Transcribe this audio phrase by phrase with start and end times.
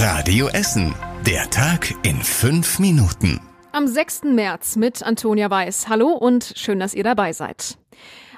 [0.00, 0.94] Radio Essen.
[1.26, 3.40] Der Tag in fünf Minuten.
[3.72, 4.22] Am 6.
[4.26, 5.88] März mit Antonia Weiß.
[5.88, 7.78] Hallo und schön, dass ihr dabei seid.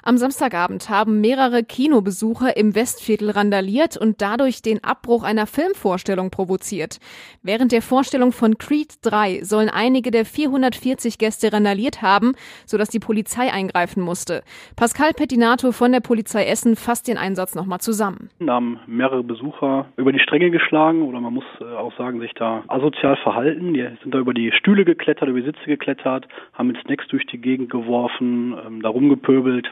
[0.02, 7.00] Am Samstagabend haben mehrere Kinobesucher im Westviertel randaliert und dadurch den Abbruch einer Filmvorstellung provoziert.
[7.42, 12.32] Während der Vorstellung von Creed 3 sollen einige der 440 Gäste randaliert haben,
[12.64, 14.42] sodass die Polizei eingreifen musste.
[14.74, 18.30] Pascal Pettinato von der Polizei Essen fasst den Einsatz nochmal zusammen.
[18.38, 22.32] Da haben mehrere Besucher über die Stränge geschlagen oder man muss äh, auch sagen, sich
[22.34, 23.74] da asozial verhalten.
[23.74, 27.26] Die sind da über die Stühle geklettert, über die Sitze geklettert, haben mit Snacks durch
[27.26, 29.70] die Gegend geworfen, ähm, da rumgepöbelt.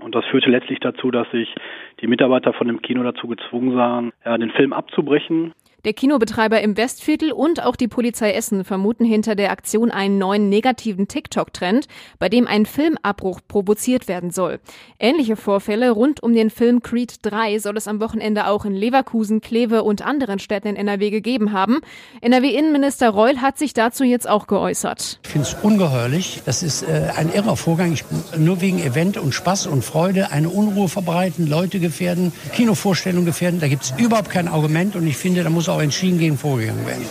[0.00, 1.54] Und das führte letztlich dazu, dass sich
[2.00, 5.52] die Mitarbeiter von dem Kino dazu gezwungen sahen, ja, den Film abzubrechen.
[5.84, 10.48] Der Kinobetreiber im Westviertel und auch die Polizei Essen vermuten hinter der Aktion einen neuen
[10.48, 11.88] negativen TikTok-Trend,
[12.18, 14.60] bei dem ein Filmabbruch provoziert werden soll.
[14.98, 19.42] Ähnliche Vorfälle rund um den Film Creed 3 soll es am Wochenende auch in Leverkusen,
[19.42, 21.80] Kleve und anderen Städten in NRW gegeben haben.
[22.22, 25.20] NRW-Innenminister Reul hat sich dazu jetzt auch geäußert.
[25.22, 26.40] Ich finde es ungeheuerlich.
[26.46, 27.92] Das ist äh, ein irrer Vorgang.
[27.92, 28.04] Ich
[28.38, 33.60] nur wegen Event und Spaß und Freude eine Unruhe verbreiten, Leute gefährden, Kinovorstellungen gefährden.
[33.60, 36.38] Da gibt es überhaupt kein Argument und ich finde, da muss auch auch entschieden gegen
[36.38, 37.04] vorgegangen werden.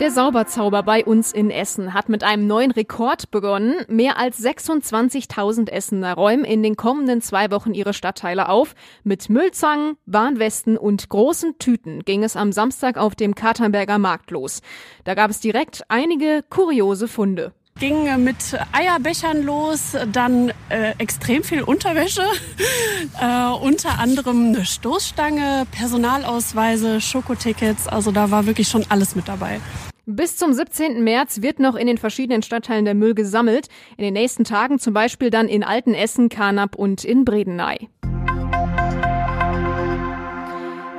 [0.00, 3.76] Der Sauberzauber bei uns in Essen hat mit einem neuen Rekord begonnen.
[3.86, 8.74] Mehr als 26.000 Essener räumen in den kommenden zwei Wochen ihre Stadtteile auf.
[9.04, 14.60] Mit Müllzangen, Warnwesten und großen Tüten ging es am Samstag auf dem Katernberger Markt los.
[15.04, 18.36] Da gab es direkt einige kuriose Funde ging mit
[18.72, 22.22] Eierbechern los, dann äh, extrem viel Unterwäsche,
[23.20, 29.60] äh, unter anderem eine Stoßstange, Personalausweise, Schokotickets, also da war wirklich schon alles mit dabei.
[30.04, 31.04] Bis zum 17.
[31.04, 33.68] März wird noch in den verschiedenen Stadtteilen der Müll gesammelt.
[33.96, 37.88] In den nächsten Tagen zum Beispiel dann in Altenessen, Karnap und in Bredeney.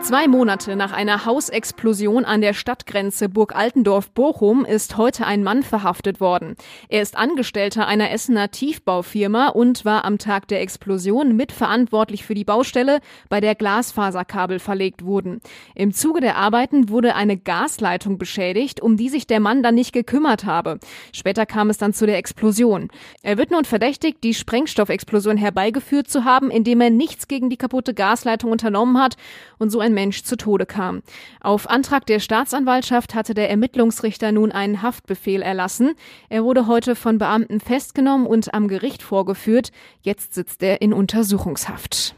[0.03, 6.19] Zwei Monate nach einer Hausexplosion an der Stadtgrenze Burg Altendorf-Bochum ist heute ein Mann verhaftet
[6.19, 6.57] worden.
[6.89, 12.43] Er ist Angestellter einer Essener Tiefbaufirma und war am Tag der Explosion mitverantwortlich für die
[12.43, 15.39] Baustelle, bei der Glasfaserkabel verlegt wurden.
[15.73, 19.93] Im Zuge der Arbeiten wurde eine Gasleitung beschädigt, um die sich der Mann dann nicht
[19.93, 20.79] gekümmert habe.
[21.13, 22.89] Später kam es dann zu der Explosion.
[23.21, 27.93] Er wird nun verdächtigt, die Sprengstoffexplosion herbeigeführt zu haben, indem er nichts gegen die kaputte
[27.93, 29.15] Gasleitung unternommen hat
[29.59, 31.01] und so ein Mensch zu Tode kam.
[31.41, 35.93] Auf Antrag der Staatsanwaltschaft hatte der Ermittlungsrichter nun einen Haftbefehl erlassen.
[36.29, 39.71] Er wurde heute von Beamten festgenommen und am Gericht vorgeführt.
[40.01, 42.15] Jetzt sitzt er in Untersuchungshaft.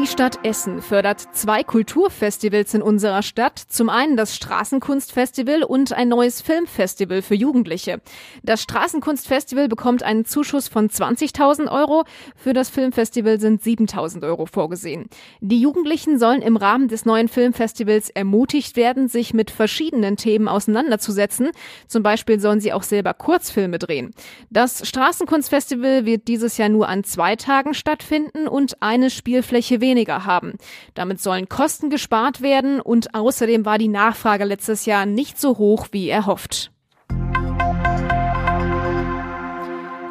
[0.00, 3.58] Die Stadt Essen fördert zwei Kulturfestivals in unserer Stadt.
[3.58, 8.00] Zum einen das Straßenkunstfestival und ein neues Filmfestival für Jugendliche.
[8.42, 12.04] Das Straßenkunstfestival bekommt einen Zuschuss von 20.000 Euro.
[12.34, 15.10] Für das Filmfestival sind 7.000 Euro vorgesehen.
[15.42, 21.50] Die Jugendlichen sollen im Rahmen des neuen Filmfestivals ermutigt werden, sich mit verschiedenen Themen auseinanderzusetzen.
[21.88, 24.12] Zum Beispiel sollen sie auch selber Kurzfilme drehen.
[24.48, 30.24] Das Straßenkunstfestival wird dieses Jahr nur an zwei Tagen stattfinden und eine Spielfläche weniger weniger
[30.24, 30.54] haben.
[30.94, 35.88] Damit sollen Kosten gespart werden und außerdem war die Nachfrage letztes Jahr nicht so hoch
[35.90, 36.70] wie erhofft.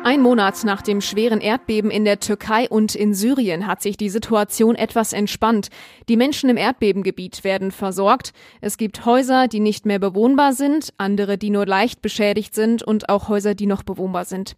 [0.10, 4.10] Ein Monat nach dem schweren Erdbeben in der Türkei und in Syrien hat sich die
[4.10, 5.70] Situation etwas entspannt.
[6.08, 8.34] Die Menschen im Erdbebengebiet werden versorgt.
[8.60, 13.08] Es gibt Häuser, die nicht mehr bewohnbar sind, andere, die nur leicht beschädigt sind und
[13.08, 14.56] auch Häuser, die noch bewohnbar sind.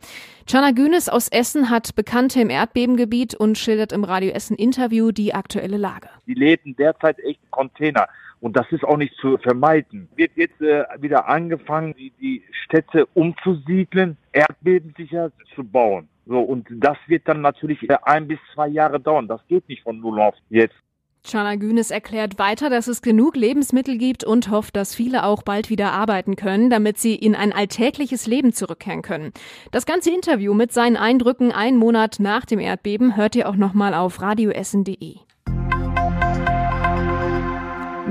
[0.49, 5.33] Chana Günes aus Essen hat Bekannte im Erdbebengebiet und schildert im Radio Essen Interview die
[5.33, 6.07] aktuelle Lage.
[6.27, 8.07] Die läden derzeit echt Container.
[8.41, 10.09] Und das ist auch nicht zu vermeiden.
[10.15, 16.07] Wird jetzt äh, wieder angefangen, die, die Städte umzusiedeln, erdbebensicher zu bauen.
[16.25, 19.27] So, und das wird dann natürlich äh, ein bis zwei Jahre dauern.
[19.27, 20.75] Das geht nicht von null auf jetzt.
[21.23, 25.69] Chana Günes erklärt weiter, dass es genug Lebensmittel gibt und hofft, dass viele auch bald
[25.69, 29.31] wieder arbeiten können, damit sie in ein alltägliches Leben zurückkehren können.
[29.71, 33.93] Das ganze Interview mit seinen Eindrücken einen Monat nach dem Erdbeben hört ihr auch nochmal
[33.93, 35.17] auf radioessen.de.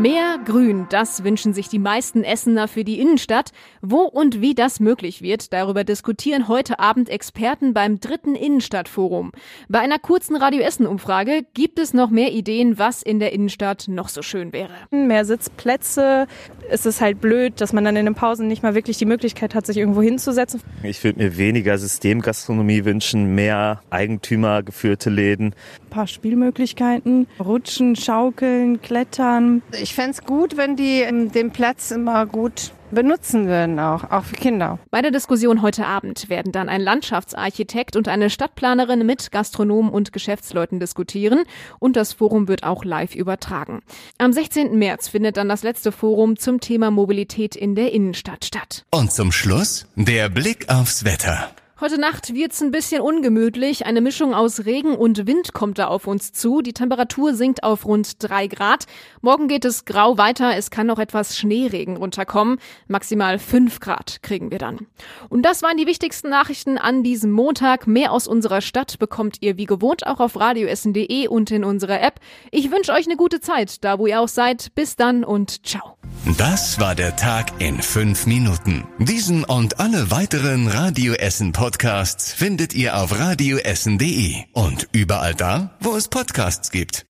[0.01, 3.53] Mehr Grün, das wünschen sich die meisten Essener für die Innenstadt.
[3.83, 9.31] Wo und wie das möglich wird, darüber diskutieren heute Abend Experten beim dritten Innenstadtforum.
[9.69, 13.89] Bei einer kurzen Radio Essen Umfrage gibt es noch mehr Ideen, was in der Innenstadt
[13.89, 14.71] noch so schön wäre.
[14.91, 16.27] Mehr Sitzplätze.
[16.71, 19.55] Es ist halt blöd, dass man dann in den Pausen nicht mal wirklich die Möglichkeit
[19.55, 20.63] hat, sich irgendwo hinzusetzen.
[20.83, 25.55] Ich würde mir weniger Systemgastronomie wünschen, mehr eigentümergeführte Läden.
[25.83, 29.61] Ein paar Spielmöglichkeiten, rutschen, schaukeln, klettern.
[29.79, 34.25] Ich fände es gut, wenn die ähm, den Platz immer gut benutzen würden auch, auch
[34.25, 34.79] für Kinder.
[34.91, 40.13] Bei der Diskussion heute Abend werden dann ein Landschaftsarchitekt und eine Stadtplanerin mit Gastronomen und
[40.13, 41.45] Geschäftsleuten diskutieren
[41.79, 43.81] und das Forum wird auch live übertragen.
[44.19, 44.77] Am 16.
[44.77, 48.85] März findet dann das letzte Forum zum Thema Mobilität in der Innenstadt statt.
[48.91, 51.51] Und zum Schluss der Blick aufs Wetter.
[51.81, 53.87] Heute Nacht wird's ein bisschen ungemütlich.
[53.87, 56.61] Eine Mischung aus Regen und Wind kommt da auf uns zu.
[56.61, 58.85] Die Temperatur sinkt auf rund drei Grad.
[59.23, 60.55] Morgen geht es grau weiter.
[60.55, 62.59] Es kann noch etwas Schneeregen runterkommen.
[62.87, 64.89] Maximal fünf Grad kriegen wir dann.
[65.31, 67.87] Und das waren die wichtigsten Nachrichten an diesem Montag.
[67.87, 72.21] Mehr aus unserer Stadt bekommt ihr wie gewohnt auch auf radioessen.de und in unserer App.
[72.51, 74.75] Ich wünsche euch eine gute Zeit, da wo ihr auch seid.
[74.75, 75.97] Bis dann und ciao.
[76.37, 78.87] Das war der Tag in fünf Minuten.
[78.99, 85.95] Diesen und alle weiteren Radio Essen Podcasts findet ihr auf radioessen.de und überall da, wo
[85.95, 86.99] es Podcasts gibt.